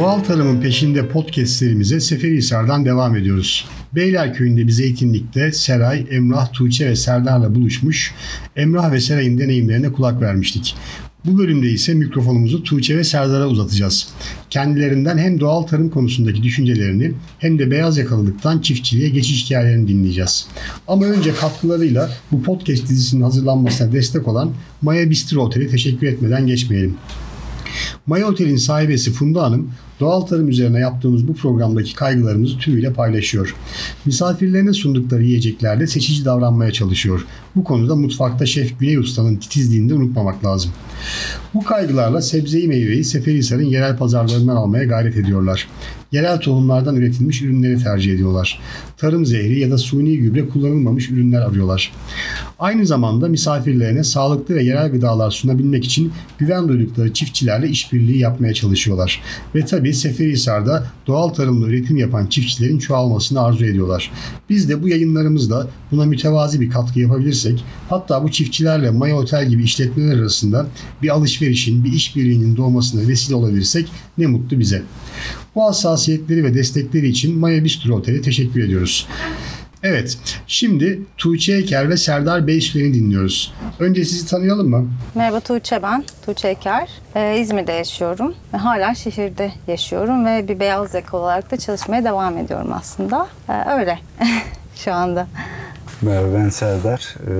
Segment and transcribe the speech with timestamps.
[0.00, 3.68] Doğal tarımın peşinde podcast serimize Seferihisar'dan devam ediyoruz.
[3.94, 8.14] Beylerköy'ünde bir zeytinlikte Seray, Emrah, Tuğçe ve Serdar'la buluşmuş,
[8.56, 10.76] Emrah ve Seray'ın deneyimlerine kulak vermiştik.
[11.24, 14.08] Bu bölümde ise mikrofonumuzu Tuğçe ve Serdar'a uzatacağız.
[14.50, 20.46] Kendilerinden hem doğal tarım konusundaki düşüncelerini hem de beyaz yakalılıktan çiftçiliğe geçiş hikayelerini dinleyeceğiz.
[20.88, 26.96] Ama önce katkılarıyla bu podcast dizisinin hazırlanmasına destek olan Maya Bistro Oteli teşekkür etmeden geçmeyelim.
[28.06, 29.70] Maya Otel'in sahibesi Funda Hanım
[30.00, 33.54] doğal tarım üzerine yaptığımız bu programdaki kaygılarımızı tümüyle paylaşıyor.
[34.06, 37.26] Misafirlerine sundukları yiyeceklerde seçici davranmaya çalışıyor.
[37.56, 40.70] Bu konuda mutfakta Şef Güney Usta'nın titizliğini de unutmamak lazım.
[41.54, 45.68] Bu kaygılarla sebzeyi meyveyi Seferihisar'ın yerel pazarlarından almaya gayret ediyorlar.
[46.12, 48.60] Yerel tohumlardan üretilmiş ürünleri tercih ediyorlar.
[48.96, 51.92] Tarım zehri ya da suni gübre kullanılmamış ürünler arıyorlar.
[52.60, 59.22] Aynı zamanda misafirlerine sağlıklı ve yerel gıdalar sunabilmek için güven duydukları çiftçilerle işbirliği yapmaya çalışıyorlar.
[59.54, 64.10] Ve tabii Seferihisar'da doğal tarımla üretim yapan çiftçilerin çoğalmasını arzu ediyorlar.
[64.50, 69.62] Biz de bu yayınlarımızda buna mütevazi bir katkı yapabilirsek, hatta bu çiftçilerle Maya Otel gibi
[69.62, 70.66] işletmeler arasında
[71.02, 73.88] bir alışverişin, bir işbirliğinin doğmasına vesile olabilirsek
[74.18, 74.82] ne mutlu bize.
[75.54, 79.06] Bu hassasiyetleri ve destekleri için Maya Bistro Otel'e teşekkür ediyoruz.
[79.82, 83.54] Evet, şimdi Tuğçe Eker ve Serdar Beysülen'i dinliyoruz.
[83.78, 84.88] Önce sizi tanıyalım mı?
[85.14, 86.88] Merhaba Tuğçe ben, Tuğçe Eker.
[87.16, 92.38] Ee, İzmir'de yaşıyorum ve hala şehirde yaşıyorum ve bir beyaz yakalı olarak da çalışmaya devam
[92.38, 93.28] ediyorum aslında.
[93.48, 93.98] Ee, öyle
[94.74, 95.26] şu anda.
[96.02, 97.14] Merhaba ben Serdar.
[97.26, 97.30] Ee,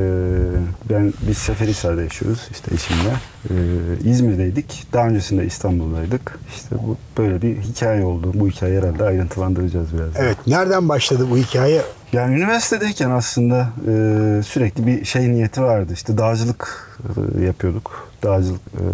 [0.90, 3.12] ben biz Seferihisar'da yaşıyoruz işte eşimle.
[3.50, 4.86] Ee, İzmir'deydik.
[4.92, 6.38] Daha öncesinde İstanbul'daydık.
[6.56, 8.32] İşte bu böyle bir hikaye oldu.
[8.34, 10.16] Bu hikaye herhalde ayrıntılandıracağız biraz.
[10.16, 11.82] Evet, nereden başladı bu hikaye?
[12.12, 13.92] Yani üniversitedeyken aslında e,
[14.42, 15.92] sürekli bir şey niyeti vardı.
[15.92, 16.90] İşte dağcılık
[17.40, 18.09] e, yapıyorduk.
[18.22, 18.84] Dağcılık e,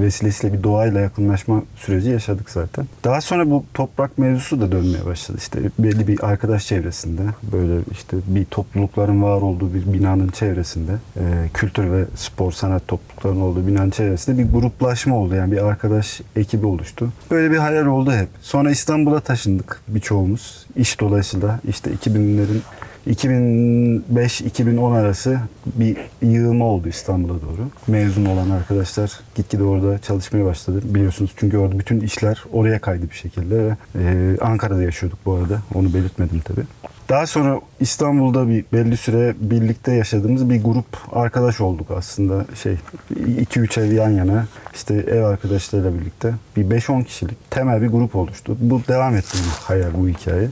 [0.00, 2.86] vesilesiyle bir doğayla yakınlaşma süreci yaşadık zaten.
[3.04, 5.38] Daha sonra bu toprak mevzusu da dönmeye başladı.
[5.40, 7.22] İşte belli bir arkadaş çevresinde
[7.52, 11.22] böyle işte bir toplulukların var olduğu bir binanın çevresinde e,
[11.54, 15.34] kültür ve spor sanat topluluklarının olduğu binanın çevresinde bir gruplaşma oldu.
[15.34, 17.12] Yani bir arkadaş ekibi oluştu.
[17.30, 18.28] Böyle bir hayal oldu hep.
[18.40, 20.66] Sonra İstanbul'a taşındık birçoğumuz.
[20.76, 22.60] İş dolayısıyla işte 2000'lerin
[23.06, 27.68] 2005-2010 arası bir yığılma oldu İstanbul'a doğru.
[27.86, 30.80] Mezun olan arkadaşlar gitgide orada çalışmaya başladı.
[30.84, 35.58] Biliyorsunuz çünkü orada bütün işler oraya kaydı bir şekilde ve e, Ankara'da yaşıyorduk bu arada.
[35.74, 36.64] Onu belirtmedim tabii.
[37.08, 42.44] Daha sonra İstanbul'da bir belli süre birlikte yaşadığımız bir grup arkadaş olduk aslında.
[42.62, 42.76] Şey
[43.14, 48.56] 2-3 ev yan yana işte ev arkadaşlarıyla birlikte bir 5-10 kişilik temel bir grup oluştu.
[48.60, 50.48] Bu devam etti bu hayal bu hikaye.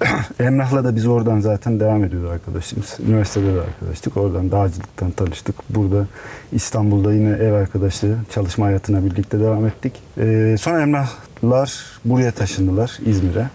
[0.40, 2.96] Emrah'la da biz oradan zaten devam ediyordu arkadaşımız.
[3.08, 4.16] Üniversitede de arkadaştık.
[4.16, 5.54] Oradan dağcılıktan tanıştık.
[5.70, 6.06] Burada
[6.52, 9.92] İstanbul'da yine ev arkadaşlığı çalışma hayatına birlikte devam ettik.
[10.18, 13.46] Ee, sonra Emrah'lar buraya taşındılar İzmir'e.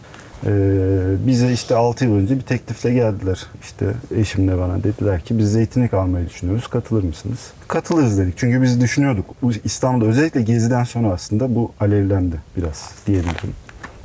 [0.45, 3.45] Ee, bize işte 6 yıl önce bir teklifle geldiler.
[3.61, 6.67] İşte eşimle bana dediler ki biz zeytinlik almayı düşünüyoruz.
[6.67, 7.39] Katılır mısınız?
[7.67, 8.37] Katılırız dedik.
[8.37, 9.25] Çünkü biz düşünüyorduk.
[9.63, 13.53] İstanbul'da özellikle geziden sonra aslında bu alevlendi biraz diyebilirim.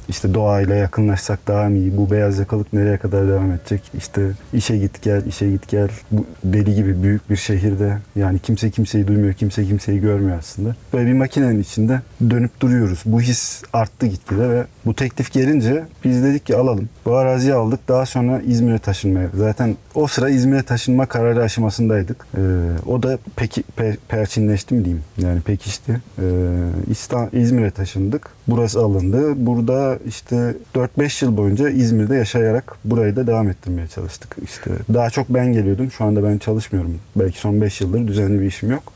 [0.08, 1.96] İşte doğayla yakınlaşsak daha mı iyi?
[1.96, 3.82] Bu beyaz yakalık nereye kadar devam edecek?
[3.98, 5.88] İşte işe git gel, işe git gel.
[6.10, 10.76] Bu deli gibi büyük bir şehirde yani kimse kimseyi duymuyor, kimse kimseyi görmüyor aslında.
[10.92, 13.02] Böyle bir makinenin içinde dönüp duruyoruz.
[13.06, 16.88] Bu his arttı gitgide ve bu teklif gelince biz dedik ki alalım.
[17.04, 17.88] Bu araziyi aldık.
[17.88, 19.28] Daha sonra İzmir'e taşınmaya.
[19.34, 22.26] Zaten o sıra İzmir'e taşınma kararı aşamasındaydık.
[22.36, 22.40] Ee,
[22.86, 25.04] o da peki pe, perçinleşti mi diyeyim?
[25.18, 26.00] Yani pekişti.
[26.18, 28.30] Ee, İzmir'e taşındık.
[28.48, 29.46] Burası alındı.
[29.46, 34.36] Burada işte 4-5 yıl boyunca İzmir'de yaşayarak burayı da devam ettirmeye çalıştık.
[34.44, 35.90] İşte daha çok ben geliyordum.
[35.90, 36.98] Şu anda ben çalışmıyorum.
[37.16, 38.92] Belki son 5 yıldır düzenli bir işim yok.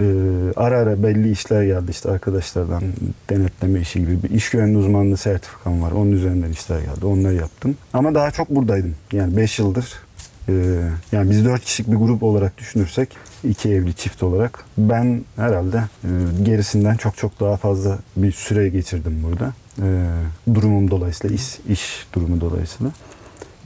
[0.00, 0.04] Ee,
[0.56, 2.82] ara ara belli işler geldi işte arkadaşlardan
[3.30, 5.92] denetleme işi gibi bir iş güvenliği uzmanlığı sertifikam var.
[5.92, 7.06] Onun üzerinden işler geldi.
[7.06, 7.76] Onları yaptım.
[7.92, 8.94] Ama daha çok buradaydım.
[9.12, 10.07] Yani 5 yıldır
[10.48, 10.52] e,
[11.12, 16.08] yani biz 4 kişilik bir grup olarak düşünürsek iki evli çift olarak ben herhalde e,
[16.42, 19.52] gerisinden çok çok daha fazla bir süre geçirdim burada.
[19.78, 22.92] E, durumum dolayısıyla iş, iş durumu dolayısıyla.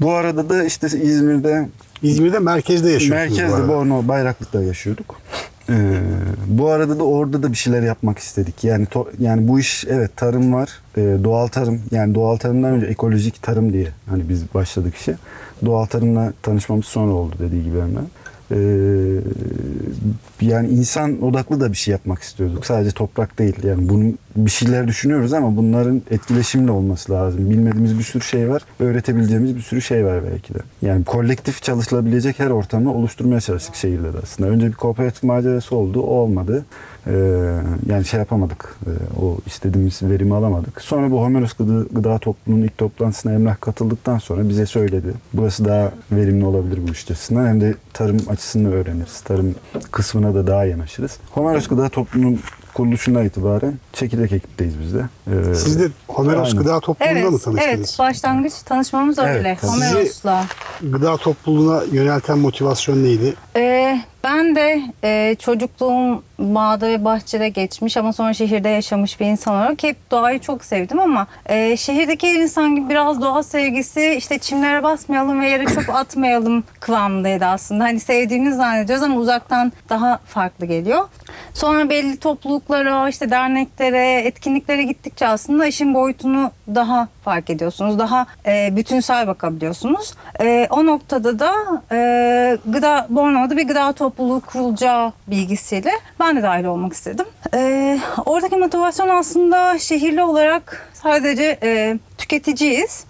[0.00, 1.68] Bu arada da işte İzmir'de
[2.02, 3.38] İzmir'de merkezde yaşıyorsunuz.
[3.40, 5.21] Merkezde Borno Bayraklık'ta yaşıyorduk.
[5.68, 6.00] Ee,
[6.46, 8.64] bu arada da orada da bir şeyler yapmak istedik.
[8.64, 10.70] Yani to, yani bu iş evet tarım var.
[10.96, 15.16] Ee, doğal tarım yani doğal tarımdan önce ekolojik tarım diye hani biz başladık işe.
[15.64, 18.06] Doğal tarımla tanışmamız sonra oldu dediği gibi hemen.
[18.50, 18.56] Ee,
[20.40, 22.66] yani insan odaklı da bir şey yapmak istiyorduk.
[22.66, 23.56] Sadece toprak değil.
[23.62, 27.50] Yani bunun bir şeyler düşünüyoruz ama bunların etkileşimli olması lazım.
[27.50, 28.62] Bilmediğimiz bir sürü şey var.
[28.80, 30.58] Öğretebileceğimiz bir sürü şey var belki de.
[30.82, 34.50] Yani kolektif çalışılabilecek her ortamı oluşturmaya çalıştık şehirde de aslında.
[34.50, 36.00] Önce bir kooperatif macerası oldu.
[36.00, 36.64] O olmadı.
[37.06, 37.12] Ee,
[37.86, 38.76] yani şey yapamadık.
[38.86, 40.80] Ee, o istediğimiz verimi alamadık.
[40.80, 45.12] Sonra bu Homeros Gıda, Gıda Topluluğu'nun ilk toplantısına Emrah katıldıktan sonra bize söyledi.
[45.32, 47.46] Burası daha verimli olabilir bu iş açısından.
[47.46, 49.20] Hem de tarım açısını öğreniriz.
[49.20, 49.54] Tarım
[49.90, 51.18] kısmına da daha yanaşırız.
[51.30, 52.40] Homeros Gıda Topluluğu'nun
[52.74, 55.04] kuruluşundan itibaren çekirdek ekipteyiz biz de.
[55.26, 56.58] Ee, Siz de Homeros aynen.
[56.62, 57.58] Gıda Topluluğu'nda mı Evet, tanıştınız?
[57.78, 57.96] evet.
[57.98, 59.58] Başlangıç tanışmamız Evet, öyle.
[59.60, 59.70] tabii.
[59.70, 60.44] Homeros'la.
[60.82, 63.34] Gıda Topluluğu'na yönelten motivasyon neydi?
[63.56, 63.60] Ee,
[64.24, 69.82] ben de e, çocukluğum bağda ve bahçede geçmiş ama sonra şehirde yaşamış bir insan olarak
[69.82, 75.40] hep doğayı çok sevdim ama e, şehirdeki insan gibi biraz doğa sevgisi işte çimlere basmayalım
[75.40, 77.84] ve yere çöp atmayalım kıvamındaydı aslında.
[77.84, 81.08] Hani sevdiğimizi zannediyoruz ama uzaktan daha farklı geliyor.
[81.54, 87.98] Sonra belli topluluklara, işte derneklere, etkinliklere gittikçe aslında işin boyutunu daha fark ediyorsunuz.
[87.98, 90.14] Daha e, bütünsel bakabiliyorsunuz.
[90.40, 91.52] E, o noktada da
[91.92, 95.90] e, gıda Bornova'da bir gıda topluluğu kurulacağı bilgisiyle
[96.20, 97.26] ben de dahil olmak istedim.
[97.54, 103.04] E, oradaki motivasyon aslında şehirli olarak sadece e, tüketiciyiz.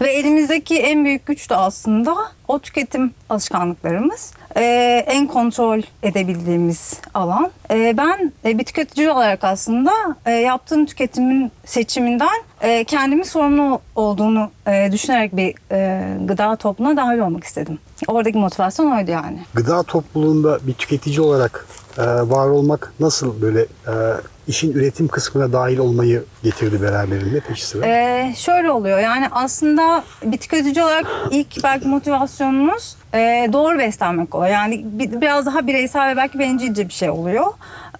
[0.00, 2.16] Ve elimizdeki en büyük güç de aslında
[2.48, 4.32] o tüketim alışkanlıklarımız.
[4.56, 7.50] Ee, en kontrol edebildiğimiz alan.
[7.70, 9.90] Ee, ben e, bir tüketici olarak aslında
[10.26, 17.18] e, yaptığım tüketimin seçiminden e, kendimin sorumlu olduğunu e, düşünerek bir e, gıda topluluğuna dahil
[17.18, 17.78] olmak istedim.
[18.08, 19.38] Oradaki motivasyon oydu yani.
[19.54, 21.66] Gıda topluluğunda bir tüketici olarak
[21.98, 23.94] e, var olmak nasıl böyle e,
[24.48, 27.86] işin üretim kısmına dahil olmayı getirdi beraberinde peşi sıra?
[27.86, 34.50] Ee, şöyle oluyor yani aslında bir tüketici olarak ilk belki motivasyonumuz e, doğru beslenmek oluyor.
[34.52, 37.46] Yani bir- biraz daha bireysel ve belki bencilce bir şey oluyor.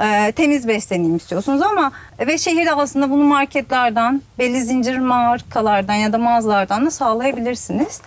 [0.00, 1.92] Ee, temiz besleneyim istiyorsunuz ama
[2.26, 8.00] ve şehirde aslında bunu marketlerden, belli zincir markalardan ya da mağazalardan da sağlayabilirsiniz.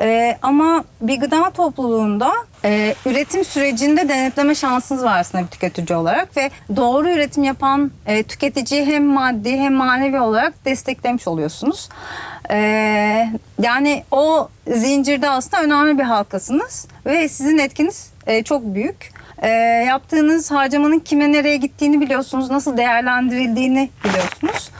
[0.00, 2.32] Ee, ama bir gıda topluluğunda
[2.64, 8.22] e, üretim sürecinde denetleme şansınız var aslında bir tüketici olarak ve doğru üretim yapan e,
[8.22, 11.88] tüketiciyi hem maddi hem manevi olarak desteklemiş oluyorsunuz.
[12.50, 13.28] Ee,
[13.62, 19.12] yani o zincirde aslında önemli bir halkasınız ve sizin etkiniz e, çok büyük.
[19.42, 19.48] Ee,
[19.88, 24.70] yaptığınız harcamanın kime nereye gittiğini biliyorsunuz, nasıl değerlendirildiğini biliyorsunuz.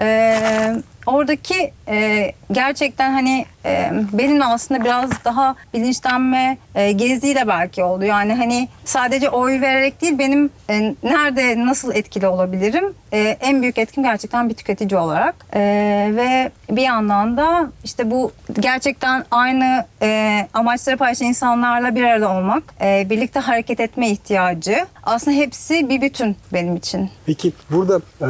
[0.00, 0.74] Ee,
[1.06, 8.04] oradaki e, gerçekten hani e, benim aslında biraz daha bilinçlenme e, geziyle belki oldu.
[8.04, 12.94] Yani hani sadece oy vererek değil benim e, nerede nasıl etkili olabilirim?
[13.12, 15.34] E, en büyük etkim gerçekten bir tüketici olarak.
[15.54, 15.60] E,
[16.16, 22.62] ve bir yandan da işte bu gerçekten aynı e, amaçları paylaşan insanlarla bir arada olmak,
[22.80, 24.86] e, birlikte hareket etme ihtiyacı.
[25.02, 27.10] Aslında hepsi bir bütün benim için.
[27.26, 28.28] Peki burada e,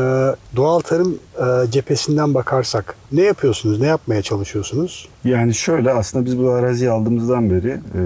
[0.57, 5.09] doğal tarım e, cephesinden bakarsak ne yapıyorsunuz, ne yapmaya çalışıyorsunuz?
[5.25, 8.03] Yani şöyle aslında biz bu araziyi aldığımızdan beri e,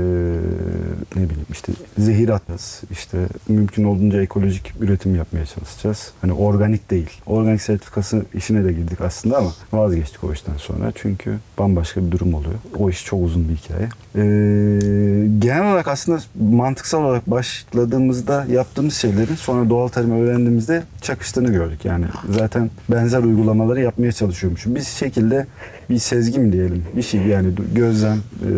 [1.16, 2.82] ne bileyim işte zehir atacağız.
[2.90, 3.18] işte
[3.48, 6.12] mümkün olduğunca ekolojik üretim yapmaya çalışacağız.
[6.20, 7.10] Hani organik değil.
[7.26, 10.92] Organik sertifikası işine de girdik aslında ama vazgeçtik o işten sonra.
[10.94, 12.54] Çünkü bambaşka bir durum oluyor.
[12.78, 13.88] O iş çok uzun bir hikaye.
[14.14, 14.22] E,
[15.38, 21.84] genel olarak aslında mantıksal olarak başladığımızda yaptığımız şeylerin sonra doğal tarım öğrendiğimizde çakıştığını gördük.
[21.84, 24.74] Yani zaten benzer uygulamaları yapmaya çalışıyormuşum.
[24.74, 25.46] Biz şekilde
[25.90, 28.50] bir sezgi mi diyelim bir şey yani gözlem e,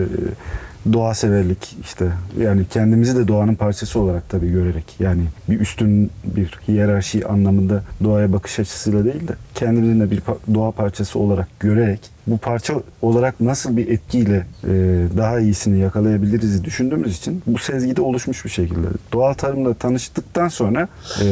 [0.93, 2.07] doğa severlik işte.
[2.41, 8.33] Yani kendimizi de doğanın parçası olarak tabii görerek yani bir üstün bir hiyerarşi anlamında doğaya
[8.33, 10.23] bakış açısıyla değil de kendimizin de bir
[10.55, 14.69] doğa parçası olarak görerek bu parça olarak nasıl bir etkiyle e,
[15.17, 18.87] daha iyisini yakalayabiliriz düşündüğümüz için bu sezgide oluşmuş bir şekilde.
[19.13, 20.89] Doğal tarımla tanıştıktan sonra
[21.23, 21.27] e,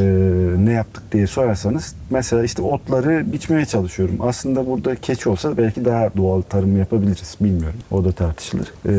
[0.58, 4.16] ne yaptık diye sorarsanız mesela işte otları biçmeye çalışıyorum.
[4.20, 7.36] Aslında burada keçi olsa belki daha doğal tarım yapabiliriz.
[7.40, 7.78] Bilmiyorum.
[7.90, 8.72] O da tartışılır.
[8.86, 8.92] E,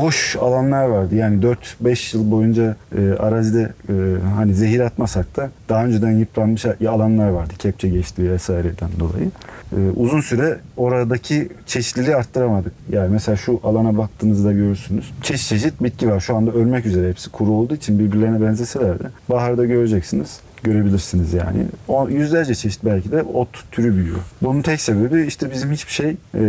[0.00, 1.14] boş alanlar vardı.
[1.14, 1.44] Yani
[1.84, 3.94] 4-5 yıl boyunca e, arazide e,
[4.36, 7.52] hani zehir atmasak da daha önceden yıpranmış alanlar vardı.
[7.58, 9.30] Kepçe geçtiği vesaireden dolayı.
[9.72, 12.72] E, uzun süre oradaki çeşitliliği arttıramadık.
[12.92, 15.12] Yani mesela şu alana baktığınızda görürsünüz.
[15.22, 16.20] Çeşit çeşit bitki var.
[16.20, 21.66] Şu anda ölmek üzere hepsi kuru olduğu için birbirlerine benzeseler de baharda göreceksiniz görebilirsiniz yani.
[21.88, 24.18] O yüzlerce çeşit belki de ot türü büyüyor.
[24.42, 26.42] Bunun tek sebebi işte bizim hiçbir şey e,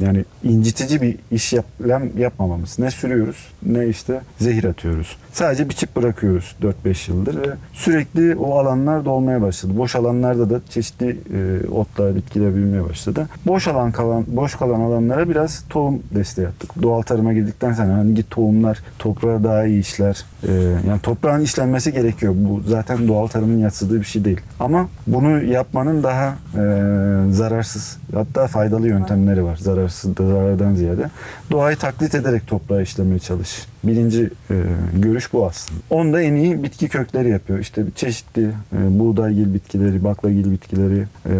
[0.00, 2.78] yani incitici bir iş yaplam yapmamamız.
[2.78, 5.16] Ne sürüyoruz ne işte zehir atıyoruz.
[5.32, 9.72] Sadece biçip bırakıyoruz 4-5 yıldır ve sürekli o alanlar dolmaya başladı.
[9.78, 13.28] Boş alanlarda da çeşitli e, otlar, bitkiler büyümeye başladı.
[13.46, 16.82] Boş alan kalan, boş kalan alanlara biraz tohum desteği yaptık.
[16.82, 20.24] Doğal tarıma girdikten sonra hangi tohumlar toprağa daha iyi işler.
[20.48, 20.52] E,
[20.88, 22.34] yani toprağın işlenmesi gerekiyor.
[22.36, 24.40] Bu zaten doğal doğal tarımın yatsıdığı bir şey değil.
[24.60, 26.62] Ama bunu yapmanın daha e,
[27.32, 29.56] zararsız hatta faydalı yöntemleri var.
[29.56, 31.10] Zararsız zarardan ziyade.
[31.50, 33.66] Doğayı taklit ederek toprağı işlemeye çalış.
[33.84, 34.54] Birinci e,
[34.94, 35.80] görüş bu aslında.
[35.90, 37.58] Onda en iyi bitki kökleri yapıyor.
[37.58, 41.34] İşte çeşitli e, buğdaygil bitkileri, baklagil bitkileri, e,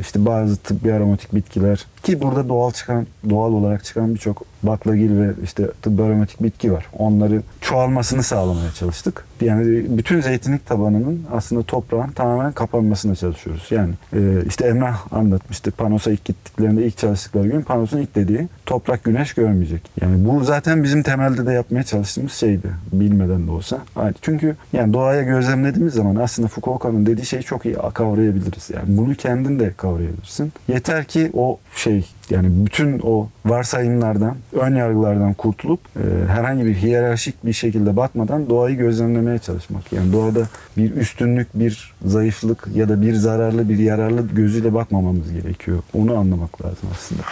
[0.00, 5.30] işte bazı tıbbi aromatik bitkiler ki burada doğal çıkan, doğal olarak çıkan birçok baklagil ve
[5.44, 6.86] işte tıbbi aromatik bitki var.
[6.98, 9.24] Onları çoğalmasını sağlamaya çalıştık.
[9.40, 13.66] Yani bütün zeytinlik tabanının aslında toprağın tamamen kapanmasına çalışıyoruz.
[13.70, 15.70] Yani e, işte Emrah anlatmıştı.
[15.70, 19.82] Panos'a ilk gittiklerinde ilk çalıştıkları gün Panos'un ilk dediği toprak güneş görmeyecek.
[20.00, 22.68] Yani bu zaten bizim temelde de yapmaya çalıştığımız şeydi.
[22.92, 23.78] Bilmeden de olsa.
[24.22, 28.70] Çünkü yani doğaya gözlemlediğimiz zaman aslında Fukuoka'nın dediği şeyi çok iyi kavrayabiliriz.
[28.70, 30.52] Yani bunu kendin de kavrayabilirsin.
[30.68, 37.46] Yeter ki o şey yani bütün o varsayımlardan, ön yargılardan kurtulup e, herhangi bir hiyerarşik
[37.46, 39.92] bir şekilde bakmadan doğayı gözlemlemeye çalışmak.
[39.92, 40.40] Yani doğada
[40.76, 45.78] bir üstünlük, bir zayıflık ya da bir zararlı, bir yararlı gözüyle bakmamamız gerekiyor.
[45.94, 47.22] Onu anlamak lazım aslında.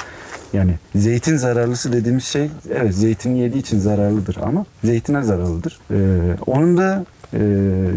[0.52, 5.80] Yani zeytin zararlısı dediğimiz şey evet zeytin yediği için zararlıdır ama zeytine zararlıdır.
[5.90, 5.96] Ee,
[6.46, 7.40] onun da e,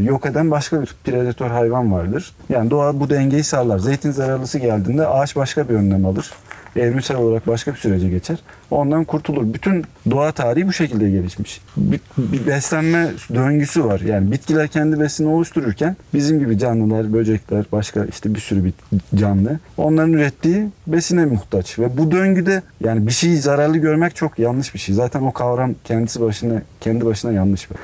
[0.04, 2.34] yok eden başka bir predatör hayvan vardır.
[2.50, 3.80] Yani doğa bu dengeyi sağlar.
[3.80, 6.32] Zeytin zararlısı geldiğinde ağaç başka bir önlem alır
[6.76, 8.40] evrimsel olarak başka bir sürece geçer.
[8.72, 9.54] Ondan kurtulur.
[9.54, 11.62] Bütün doğa tarihi bu şekilde gelişmiş.
[11.78, 14.00] Bir, bir beslenme döngüsü var.
[14.00, 18.74] Yani bitkiler kendi besini oluştururken bizim gibi canlılar, böcekler, başka işte bir sürü bir
[19.16, 21.80] canlı onların ürettiği besine muhtaç.
[21.80, 24.96] Ve bu döngüde yani bir şeyi zararlı görmek çok yanlış bir şey.
[24.96, 27.78] Zaten o kavram kendisi başına kendi başına yanlış bir.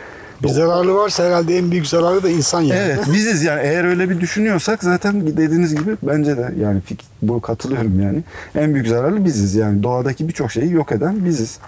[0.44, 2.80] Bir zararlı varsa herhalde en büyük zararı da insan yani.
[2.80, 6.82] Evet biziz yani eğer öyle bir düşünüyorsak zaten dediğiniz gibi bence de yani
[7.22, 8.24] bu katılıyorum yani.
[8.56, 11.60] En büyük zararlı biziz yani doğadaki birçok şeyi yok eden biziz.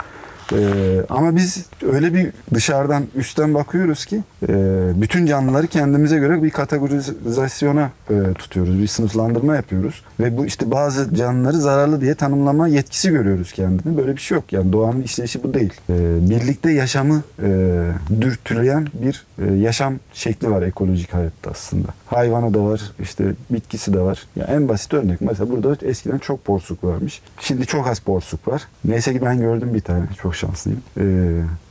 [0.53, 4.53] Ee, ama biz öyle bir dışarıdan üstten bakıyoruz ki e,
[5.01, 8.79] bütün canlıları kendimize göre bir kategorizasyona e, tutuyoruz.
[8.79, 10.03] Bir sınıflandırma yapıyoruz.
[10.19, 13.97] Ve bu işte bazı canlıları zararlı diye tanımlama yetkisi görüyoruz kendini.
[13.97, 14.53] Böyle bir şey yok.
[14.53, 15.73] Yani doğanın işleyişi bu değil.
[15.89, 17.81] E, birlikte yaşamı e,
[18.21, 21.87] dürtüleyen bir e, yaşam şekli var ekolojik hayatta aslında.
[22.05, 24.27] Hayvanı da var, işte bitkisi de var.
[24.35, 27.21] Yani en basit örnek mesela burada eskiden çok porsuk varmış.
[27.39, 28.67] Şimdi çok az porsuk var.
[28.85, 30.05] Neyse ki ben gördüm bir tane.
[30.21, 30.81] Çok şanslıyım.
[30.97, 31.03] Ee,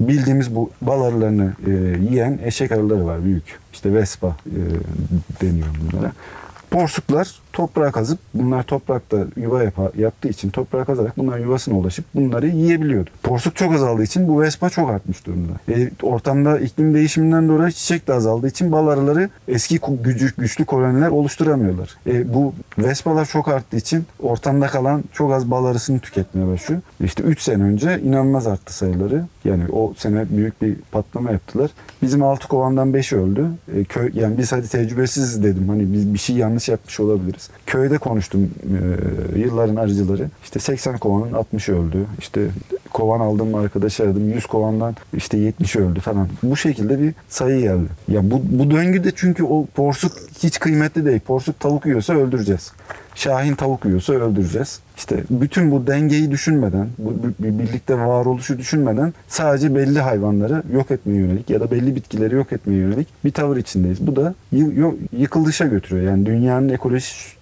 [0.00, 1.70] bildiğimiz bu bal arılarını e,
[2.11, 3.58] yiyen eşek arıları var büyük.
[3.73, 4.61] İşte Vespa e,
[5.40, 6.12] deniyor bunlara.
[6.70, 12.46] Porsuklar toprağa kazıp bunlar toprakta yuva yap yaptığı için toprağa kazarak bunlar yuvasına ulaşıp bunları
[12.46, 13.10] yiyebiliyordu.
[13.22, 15.52] Porsuk çok azaldığı için bu vespa çok artmış durumda.
[15.68, 21.08] E, ortamda iklim değişiminden dolayı çiçek de azaldığı için bal arıları eski gücü, güçlü koloniler
[21.08, 21.96] oluşturamıyorlar.
[22.06, 26.80] E, bu vespalar çok arttığı için ortamda kalan çok az bal arısını tüketmeye başlıyor.
[27.04, 29.25] İşte 3 sene önce inanılmaz arttı sayıları.
[29.44, 31.70] Yani o sene büyük bir patlama yaptılar.
[32.02, 33.46] Bizim 6 kovandan 5 öldü.
[33.75, 35.68] E, köy, yani biz hadi tecrübesiz dedim.
[35.68, 37.45] Hani biz bir şey yanlış yapmış olabiliriz.
[37.66, 38.50] Köyde konuştum
[39.34, 40.28] e, yılların arıcıları.
[40.44, 42.06] İşte 80 kovanın 60 öldü.
[42.18, 42.40] İşte
[42.92, 44.30] kovan aldım arkadaş aradım.
[44.30, 46.28] 100 kovandan işte 70 öldü falan.
[46.42, 47.88] Bu şekilde bir sayı geldi.
[48.08, 50.12] Ya bu, bu döngüde çünkü o porsuk
[50.42, 51.20] hiç kıymetli değil.
[51.20, 52.72] Porsuk tavuk yiyorsa öldüreceğiz.
[53.14, 54.80] Şahin tavuk yiyorsa öldüreceğiz.
[54.96, 61.50] İşte bütün bu dengeyi düşünmeden, bu birlikte varoluşu düşünmeden sadece belli hayvanları yok etmeye yönelik
[61.50, 64.06] ya da belli bitkileri yok etmeye yönelik bir tavır içindeyiz.
[64.06, 64.34] Bu da
[65.18, 66.10] yıkılışa götürüyor.
[66.10, 67.35] Yani dünyanın ekolojisi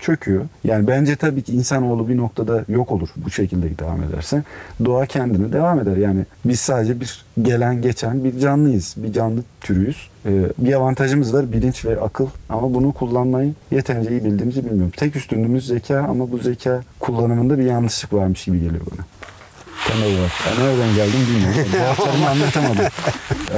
[0.00, 0.44] çöküyor.
[0.64, 4.42] Yani bence tabii ki insanoğlu bir noktada yok olur bu şekilde devam ederse.
[4.84, 5.96] Doğa kendine devam eder.
[5.96, 8.94] Yani biz sadece bir gelen geçen bir canlıyız.
[8.96, 10.08] Bir canlı türüyüz.
[10.26, 14.92] Ee, bir avantajımız var bilinç ve akıl ama bunu kullanmayı yeterince iyi bildiğimizi bilmiyorum.
[14.96, 19.06] Tek üstünlüğümüz zeka ama bu zeka kullanımında bir yanlışlık varmış gibi geliyor bana
[19.88, 20.30] temel olarak.
[20.46, 21.72] Yani nereden geldim bilmiyorum.
[21.72, 22.84] Doğal tarımı anlatamadım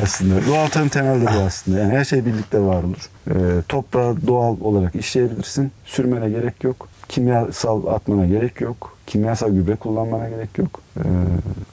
[0.02, 0.46] aslında.
[0.46, 1.78] Doğal tarım temelde bu aslında.
[1.78, 3.10] Yani her şey birlikte var olur.
[3.30, 5.72] Ee, toprağı doğal olarak işleyebilirsin.
[5.84, 6.88] Sürmene gerek yok.
[7.08, 8.96] Kimyasal atmana gerek yok.
[9.06, 10.80] Kimyasal gübre kullanmana gerek yok.
[10.96, 11.00] Ee,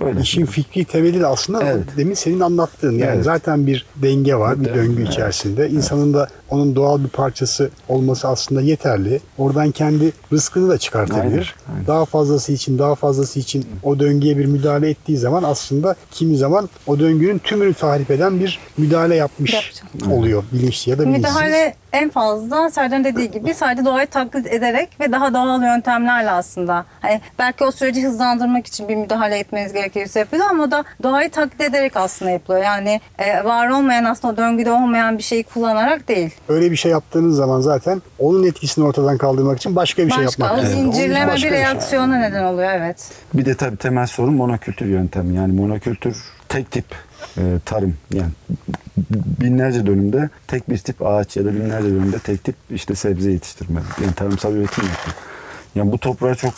[0.06, 0.22] öyle.
[0.22, 1.84] İşin fikri temeli de aslında evet.
[1.98, 2.98] demin senin anlattığın.
[2.98, 3.26] Yani evet.
[3.26, 5.12] zaten bir denge var, bir döngü evet.
[5.12, 5.70] içerisinde.
[5.70, 9.20] İnsanın da onun doğal bir parçası olması aslında yeterli.
[9.38, 11.56] Oradan kendi rızkını da çıkartabilir.
[11.68, 11.76] Aynen.
[11.76, 11.88] Aynen.
[11.88, 16.70] Daha fazlası için, daha fazlası için o döngüye bir müdahale ettiği zaman aslında kimi zaman
[16.88, 20.12] o döngünün tümünü tahrip eden bir müdahale yapmış Yapacağım.
[20.20, 21.24] oluyor bilinçli ya da bilinçsiz.
[21.24, 26.86] Müdahale en fazla Serdar'ın dediği gibi sadece doğayı taklit ederek ve daha doğal yöntemlerle aslında.
[27.02, 31.32] Hani belki o süreci hızlandırmak için bir müdahale etmeniz gerekiyorsa yapıyor ama o da doğayı
[31.32, 32.64] taklit ederek aslında yapılıyor.
[32.64, 36.30] Yani e, var olmayan aslında döngüde olmayan bir şeyi kullanarak değil.
[36.50, 40.24] Öyle bir şey yaptığınız zaman zaten onun etkisini ortadan kaldırmak için başka bir başka, şey
[40.24, 40.80] yapmak lazım.
[40.80, 42.22] Zincirleme bir reaksiyona şey.
[42.22, 43.10] neden oluyor evet.
[43.34, 45.36] Bir de tabii temel sorun monokültür yöntemi.
[45.36, 46.18] Yani monokültür
[46.50, 46.86] tek tip
[47.38, 48.32] e, tarım yani
[49.40, 53.82] binlerce dönümde tek bir tip ağaç ya da binlerce dönümde tek tip işte sebze yetiştirme.
[54.04, 55.16] Yani tarımsal üretim yapıyor.
[55.76, 56.54] Yani bu toprağı çok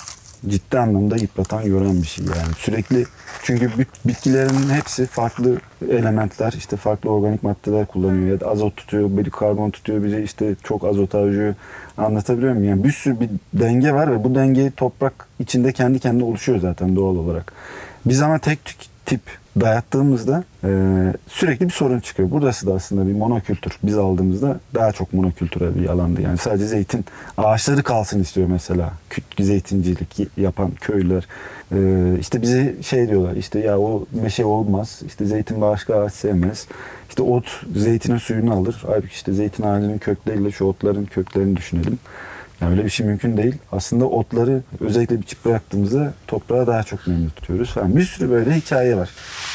[0.47, 2.53] ciddi anlamda yıpratan, yoran bir şey yani.
[2.57, 3.05] Sürekli
[3.43, 5.57] çünkü bit- bitkilerin hepsi farklı
[5.89, 10.55] elementler, işte farklı organik maddeler kullanıyor ya da azot tutuyor, biri karbon tutuyor, biri işte
[10.63, 11.55] çok azot harcıyor.
[11.97, 12.69] Anlatabiliyor muyum?
[12.69, 16.95] Yani bir sürü bir denge var ve bu denge toprak içinde kendi kendine oluşuyor zaten
[16.95, 17.53] doğal olarak.
[18.05, 18.59] Biz ama tek
[19.05, 19.21] tip
[19.59, 20.69] dayattığımızda e,
[21.27, 22.31] sürekli bir sorun çıkıyor.
[22.31, 23.77] Burası da aslında bir monokültür.
[23.83, 26.21] Biz aldığımızda daha çok monokültürel bir alandı.
[26.21, 27.05] Yani sadece zeytin
[27.37, 28.93] ağaçları kalsın istiyor mesela.
[29.39, 31.27] Zeytincilik yapan köylüler.
[31.71, 35.01] E, işte bize şey diyorlar işte ya o meşe olmaz.
[35.05, 36.67] İşte zeytin başka ağaç sevmez.
[37.09, 38.83] İşte ot zeytinin suyunu alır.
[38.87, 41.99] Halbuki işte zeytin ağacının kökleriyle şu otların köklerini düşünelim.
[42.61, 43.55] Yani öyle bir şey mümkün değil.
[43.71, 47.95] Aslında otları özellikle biçip bıraktığımızda toprağı daha çok nemli tutuyoruz falan.
[47.95, 49.09] Bir sürü böyle hikaye var.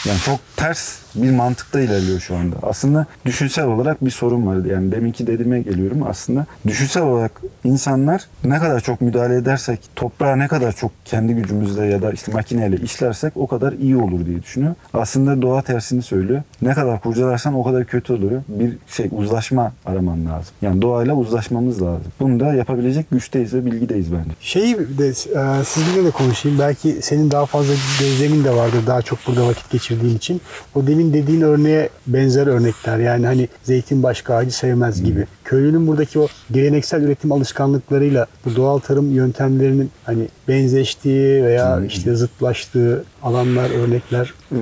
[0.06, 2.56] Yani çok ters bir mantıkta ilerliyor şu anda.
[2.62, 4.64] Aslında düşünsel olarak bir sorun var.
[4.64, 6.02] Yani deminki dediğime geliyorum.
[6.02, 7.32] Aslında düşünsel olarak
[7.64, 12.32] insanlar ne kadar çok müdahale edersek, toprağa ne kadar çok kendi gücümüzle ya da işte
[12.32, 14.74] makineyle işlersek o kadar iyi olur diye düşünüyor.
[14.94, 16.42] Aslında doğa tersini söylüyor.
[16.62, 18.42] Ne kadar kurcalarsan o kadar kötü oluyor.
[18.48, 20.54] Bir şey uzlaşma araman lazım.
[20.62, 22.12] Yani doğayla uzlaşmamız lazım.
[22.20, 24.30] Bunu da yapabilecek güçteyiz ve bilgideyiz bence.
[24.40, 26.58] Şeyi de e, sizinle de konuşayım.
[26.58, 30.40] Belki senin daha fazla gözlemin de vardır daha çok burada vakit geçirdiğin için.
[30.74, 32.98] O demin dediğin örneğe benzer örnekler.
[32.98, 35.26] Yani hani zeytin başka ağacı sevmez gibi.
[35.44, 43.04] Köylünün buradaki o geleneksel üretim alışkanlıklarıyla bu doğal tarım yöntemlerinin hani benzeştiği veya işte zıtlaştığı
[43.22, 44.58] alanlar, örnekler Ee,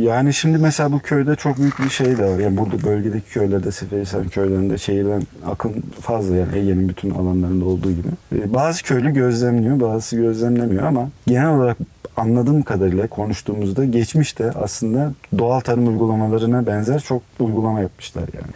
[0.00, 2.38] yani şimdi mesela bu köyde çok büyük bir şey de var.
[2.38, 8.08] Yani burada bölgedeki köylerde, Seferihisar köylerinde şehirden akın fazla yani Ege'nin bütün alanlarında olduğu gibi.
[8.32, 11.76] Ee, bazı köylü gözlemliyor, bazısı gözlemlemiyor ama genel olarak
[12.18, 18.52] anladığım kadarıyla konuştuğumuzda geçmişte aslında doğal tarım uygulamalarına benzer çok uygulama yapmışlar yani.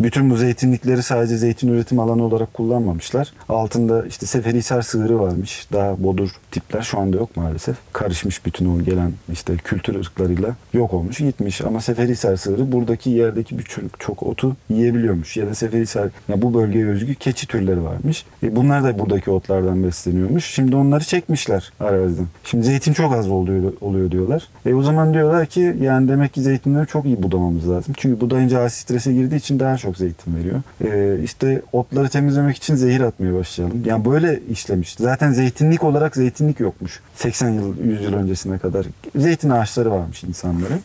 [0.00, 3.32] Bütün bu zeytinlikleri sadece zeytin üretim alanı olarak kullanmamışlar.
[3.48, 5.66] Altında işte Seferihisar sığırı varmış.
[5.72, 7.76] Daha bodur tipler şu anda yok maalesef.
[7.92, 11.60] Karışmış bütün o gelen işte kültür ırklarıyla yok olmuş gitmiş.
[11.60, 15.36] Ama Seferihisar sığırı buradaki yerdeki bütün çok otu yiyebiliyormuş.
[15.36, 18.24] Ya da Seferihisar ya bu bölgeye özgü keçi türleri varmış.
[18.42, 20.44] E bunlar da buradaki otlardan besleniyormuş.
[20.44, 22.26] Şimdi onları çekmişler araziden.
[22.44, 24.48] Şimdi zeytin çok az oluyor, oluyor diyorlar.
[24.66, 27.94] E o zaman diyorlar ki yani demek ki zeytinleri çok iyi budamamız lazım.
[27.96, 30.62] Çünkü budayınca ağaç strese girdiği için daha çok zeytin veriyor.
[30.84, 33.82] E, işte otları temizlemek için zehir atmaya başlayalım.
[33.86, 34.94] Yani böyle işlemiş.
[34.98, 37.00] Zaten zeytinlik olarak zeytinlik yokmuş.
[37.14, 38.86] 80 yıl, 100 yıl öncesine kadar.
[39.16, 40.80] Zeytin ağaçları varmış insanların.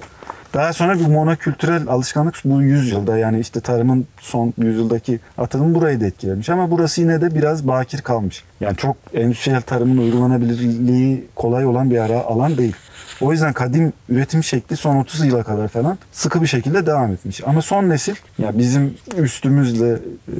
[0.55, 6.05] Daha sonra bir monokültürel alışkanlık bu yüzyılda yani işte tarımın son yüzyıldaki atılım burayı da
[6.05, 8.43] etkilemiş ama burası yine de biraz bakir kalmış.
[8.59, 12.75] Yani çok endüstriyel tarımın uygulanabilirliği kolay olan bir ara alan değil.
[13.21, 17.41] O yüzden kadim üretim şekli son 30 yıla kadar falan sıkı bir şekilde devam etmiş.
[17.47, 19.99] Ama son nesil ya bizim üstümüzle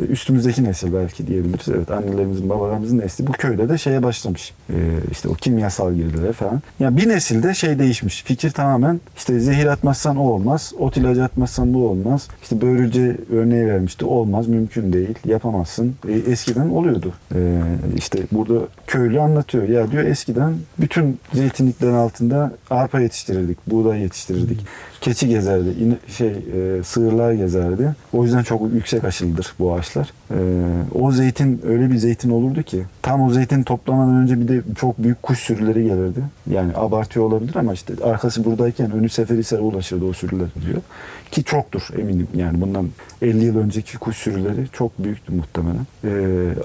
[0.09, 1.67] üstümüzdeki nesil belki diyebiliriz.
[1.69, 4.53] Evet annelerimizin babalarımızın nesli bu köyde de şeye başlamış.
[4.69, 4.73] Ee,
[5.11, 6.61] işte o kimyasal girdilere falan.
[6.79, 8.23] Ya bir nesilde şey değişmiş.
[8.23, 9.65] Fikir tamamen işte zehir
[10.05, 10.73] atmazsan o olmaz.
[10.79, 12.27] Ot ilacı atmazsan bu olmaz.
[12.43, 14.05] İşte börülce örneği vermişti.
[14.05, 15.15] Olmaz, mümkün değil.
[15.25, 15.95] Yapamazsın.
[16.07, 17.13] E, eskiden oluyordu.
[17.35, 17.61] Ee,
[17.95, 19.69] işte burada köylü anlatıyor.
[19.69, 24.59] Ya diyor eskiden bütün zeytinliklerin altında arpa yetiştirirdik, buğday yetiştirirdik.
[25.05, 27.95] Keçi gezerdi, in- şey e, sığırlar gezerdi.
[28.13, 30.13] O yüzden çok yüksek aşılıdır bu ağaçlar.
[30.31, 30.37] E,
[30.95, 35.03] o zeytin öyle bir zeytin olurdu ki tam o zeytin toplamadan önce bir de çok
[35.03, 36.19] büyük kuş sürüleri gelirdi.
[36.51, 40.81] Yani abartıyor olabilir ama işte arkası buradayken önü Seferihisar'a ulaşırdı o sürüler diyor.
[41.31, 42.87] Ki çoktur eminim yani bundan
[43.21, 45.85] 50 yıl önceki kuş sürüleri çok büyüktü muhtemelen.
[46.03, 46.11] E,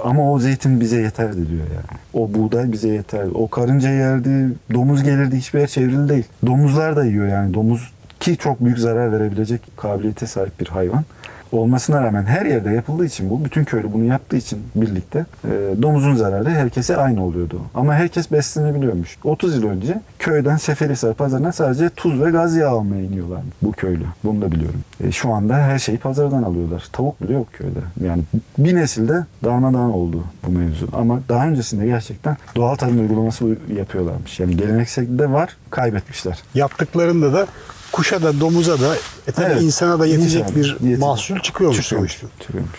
[0.05, 2.01] ama o zeytin bize yeterdi diyor yani.
[2.15, 3.31] O buğday bize yeterdi.
[3.35, 6.25] O karınca yerdi, domuz gelirdi hiçbir yer çevrili değil.
[6.47, 11.05] Domuzlar da yiyor yani domuz ki çok büyük zarar verebilecek kabiliyete sahip bir hayvan
[11.53, 15.49] olmasına rağmen her yerde yapıldığı için bu, bütün köylü bunu yaptığı için birlikte e,
[15.83, 17.61] domuzun zararı herkese aynı oluyordu.
[17.75, 19.19] Ama herkes beslenebiliyormuş.
[19.25, 24.05] 30 yıl önce köyden Seferihisar pazarına sadece tuz ve gaz yağı almaya iniyorlar bu köylü.
[24.25, 24.81] Bunu da biliyorum.
[25.05, 26.89] E, şu anda her şeyi pazardan alıyorlar.
[26.93, 27.81] Tavuk bile yok köyde.
[28.05, 28.23] Yani
[28.59, 30.89] bir nesilde darmadağın oldu bu mevzu.
[30.93, 34.41] Ama daha öncesinde gerçekten doğal tarım uygulaması yapıyorlarmış.
[34.41, 36.39] Yani geleneksel de var, kaybetmişler.
[36.55, 37.47] yaptıklarında da
[37.93, 38.95] kuşa da domuza da
[39.27, 39.63] e tabii Evet.
[39.63, 40.57] insana da yetecek İnşallah.
[40.57, 40.99] bir Yetecek.
[40.99, 42.13] mahsul çıkıyormuş Çıkıyormuş.
[42.13, 42.27] sonuçta.
[42.45, 42.73] Çıkıyormuş.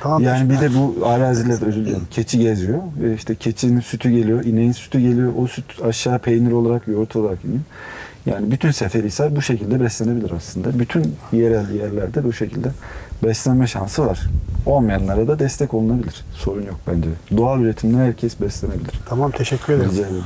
[0.00, 0.22] Tamam.
[0.22, 2.06] Yani bir de bu arazilerde özür dilerim.
[2.10, 2.78] Keçi geziyor.
[3.02, 5.32] Ve işte keçinin sütü geliyor, ineğin sütü geliyor.
[5.38, 7.60] O süt aşağı peynir olarak, yoğurt olarak iniyor.
[8.26, 10.78] Yani bütün Seferihisar bu şekilde beslenebilir aslında.
[10.78, 12.68] Bütün yerel yerlerde bu şekilde
[13.24, 14.20] beslenme şansı var.
[14.66, 16.24] Olmayanlara da destek olunabilir.
[16.34, 17.08] Sorun yok bence.
[17.36, 18.92] Doğal üretimle herkes beslenebilir.
[19.08, 19.90] Tamam teşekkür ederim.
[19.90, 20.24] Rica ederim.